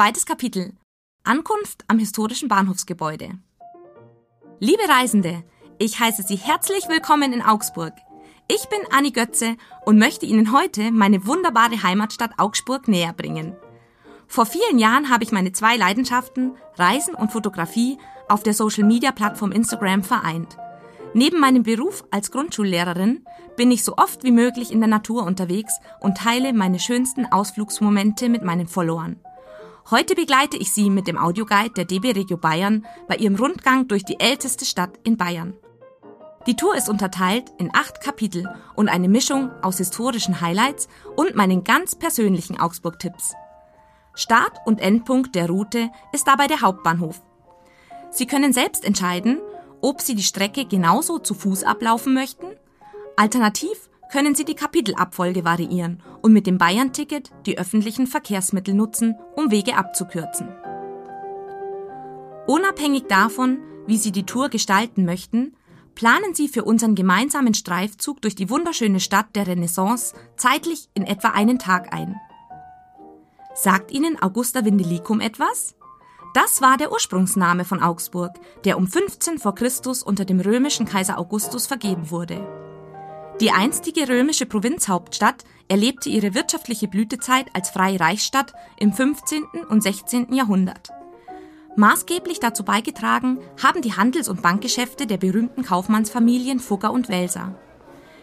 [0.00, 0.72] Zweites Kapitel.
[1.24, 3.32] Ankunft am historischen Bahnhofsgebäude.
[4.58, 5.44] Liebe Reisende,
[5.78, 7.92] ich heiße Sie herzlich willkommen in Augsburg.
[8.48, 13.54] Ich bin Anni Götze und möchte Ihnen heute meine wunderbare Heimatstadt Augsburg näher bringen.
[14.26, 20.02] Vor vielen Jahren habe ich meine zwei Leidenschaften, Reisen und Fotografie, auf der Social-Media-Plattform Instagram
[20.02, 20.56] vereint.
[21.12, 25.74] Neben meinem Beruf als Grundschullehrerin bin ich so oft wie möglich in der Natur unterwegs
[26.00, 29.20] und teile meine schönsten Ausflugsmomente mit meinen Followern.
[29.90, 34.04] Heute begleite ich Sie mit dem Audioguide der DB Regio Bayern bei ihrem Rundgang durch
[34.04, 35.54] die älteste Stadt in Bayern.
[36.46, 41.64] Die Tour ist unterteilt in acht Kapitel und eine Mischung aus historischen Highlights und meinen
[41.64, 43.34] ganz persönlichen Augsburg-Tipps.
[44.14, 47.20] Start- und Endpunkt der Route ist dabei der Hauptbahnhof.
[48.12, 49.40] Sie können selbst entscheiden,
[49.80, 52.46] ob Sie die Strecke genauso zu Fuß ablaufen möchten.
[53.16, 59.50] Alternativ können Sie die Kapitelabfolge variieren und mit dem Bayern-Ticket die öffentlichen Verkehrsmittel nutzen, um
[59.50, 60.48] Wege abzukürzen.
[62.46, 65.54] Unabhängig davon, wie Sie die Tour gestalten möchten,
[65.94, 71.28] planen Sie für unseren gemeinsamen Streifzug durch die wunderschöne Stadt der Renaissance zeitlich in etwa
[71.28, 72.16] einen Tag ein.
[73.54, 75.74] Sagt Ihnen Augusta Vindelicum etwas?
[76.32, 78.32] Das war der Ursprungsname von Augsburg,
[78.64, 82.69] der um 15 vor Christus unter dem römischen Kaiser Augustus vergeben wurde.
[83.40, 89.44] Die einstige römische Provinzhauptstadt erlebte ihre wirtschaftliche Blütezeit als freie Reichsstadt im 15.
[89.66, 90.34] und 16.
[90.34, 90.90] Jahrhundert.
[91.74, 97.54] Maßgeblich dazu beigetragen haben die Handels- und Bankgeschäfte der berühmten Kaufmannsfamilien Fugger und Welser.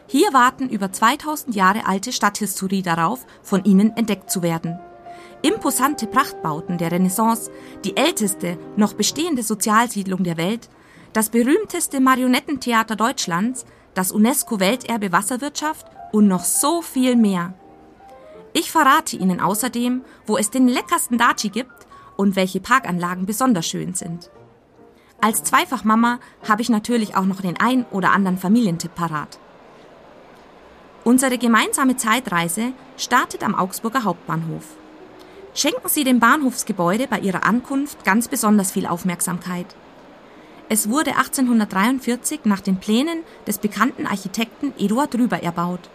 [0.06, 4.80] Hier warten über 2000 Jahre alte Stadthistorie darauf, von ihnen entdeckt zu werden.
[5.42, 7.50] Imposante Prachtbauten der Renaissance,
[7.84, 10.70] die älteste noch bestehende Sozialsiedlung der Welt,
[11.14, 13.66] das berühmteste Marionettentheater Deutschlands,
[13.98, 17.54] das UNESCO-Welterbe Wasserwirtschaft und noch so viel mehr.
[18.54, 23.94] Ich verrate Ihnen außerdem, wo es den leckersten Daci gibt und welche Parkanlagen besonders schön
[23.94, 24.30] sind.
[25.20, 29.40] Als Zweifachmama habe ich natürlich auch noch den ein oder anderen Familientipp parat.
[31.04, 34.78] Unsere gemeinsame Zeitreise startet am Augsburger Hauptbahnhof
[35.58, 39.66] schenken Sie dem Bahnhofsgebäude bei Ihrer Ankunft ganz besonders viel Aufmerksamkeit.
[40.70, 45.90] Es wurde 1843 nach den Plänen des bekannten Architekten Eduard Rüber erbaut.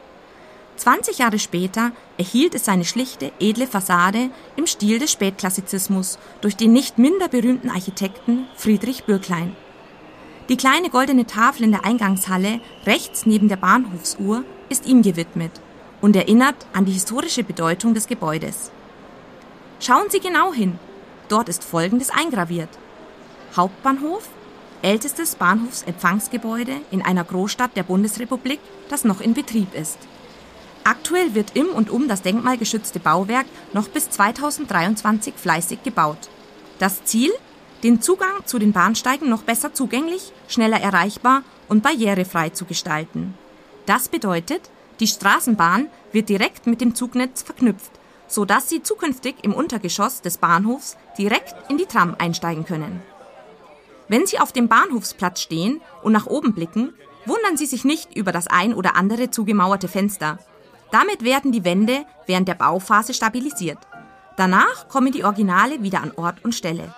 [0.77, 6.73] 20 Jahre später erhielt es seine schlichte, edle Fassade im Stil des Spätklassizismus durch den
[6.73, 9.55] nicht minder berühmten Architekten Friedrich Bürklein.
[10.49, 15.53] Die kleine goldene Tafel in der Eingangshalle rechts neben der Bahnhofsuhr ist ihm gewidmet
[16.01, 18.73] und erinnert an die historische Bedeutung des Gebäudes.
[19.81, 20.79] Schauen Sie genau hin.
[21.29, 22.71] Dort ist Folgendes eingraviert.
[23.55, 24.29] Hauptbahnhof,
[24.83, 29.99] ältestes Bahnhofsempfangsgebäude in einer Großstadt der Bundesrepublik, das noch in Betrieb ist.
[30.85, 36.29] Aktuell wird im und um das denkmalgeschützte Bauwerk noch bis 2023 fleißig gebaut.
[36.79, 37.31] Das Ziel?
[37.85, 43.35] Den Zugang zu den Bahnsteigen noch besser zugänglich, schneller erreichbar und barrierefrei zu gestalten.
[43.87, 47.93] Das bedeutet, die Straßenbahn wird direkt mit dem Zugnetz verknüpft,
[48.29, 53.03] so dass Sie zukünftig im Untergeschoss des Bahnhofs direkt in die Tram einsteigen können.
[54.09, 56.93] Wenn Sie auf dem Bahnhofsplatz stehen und nach oben blicken,
[57.25, 60.39] wundern Sie sich nicht über das ein oder andere zugemauerte Fenster.
[60.91, 63.79] Damit werden die Wände während der Bauphase stabilisiert.
[64.37, 66.95] Danach kommen die Originale wieder an Ort und Stelle.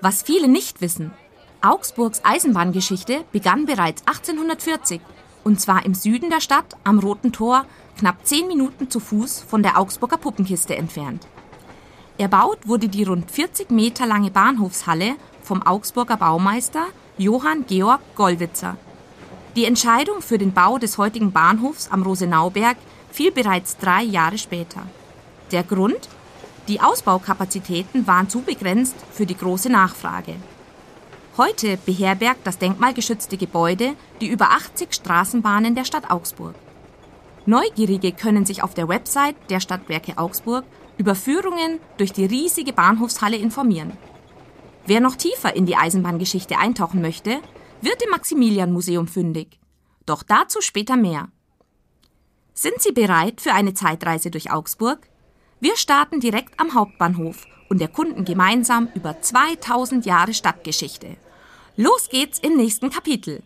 [0.00, 1.12] Was viele nicht wissen,
[1.62, 5.00] Augsburgs Eisenbahngeschichte begann bereits 1840
[5.44, 7.66] und zwar im Süden der Stadt am Roten Tor
[7.98, 11.26] knapp zehn Minuten zu Fuß von der Augsburger Puppenkiste entfernt.
[12.18, 16.86] Erbaut wurde die rund 40 Meter lange Bahnhofshalle vom Augsburger Baumeister
[17.18, 18.76] Johann Georg Gollwitzer.
[19.54, 22.76] Die Entscheidung für den Bau des heutigen Bahnhofs am Rosenauberg
[23.12, 24.82] fiel bereits drei Jahre später.
[25.52, 26.08] Der Grund?
[26.66, 30.34] Die Ausbaukapazitäten waren zu begrenzt für die große Nachfrage.
[31.36, 36.54] Heute beherbergt das denkmalgeschützte Gebäude die über 80 Straßenbahnen der Stadt Augsburg.
[37.46, 40.64] Neugierige können sich auf der Website der Stadtwerke Augsburg
[40.96, 43.92] über Führungen durch die riesige Bahnhofshalle informieren.
[44.86, 47.40] Wer noch tiefer in die Eisenbahngeschichte eintauchen möchte,
[47.80, 49.58] wird im Maximilian-Museum fündig.
[50.06, 51.28] Doch dazu später mehr.
[52.52, 55.08] Sind Sie bereit für eine Zeitreise durch Augsburg?
[55.60, 61.16] Wir starten direkt am Hauptbahnhof und erkunden gemeinsam über 2000 Jahre Stadtgeschichte.
[61.76, 63.42] Los geht's im nächsten Kapitel.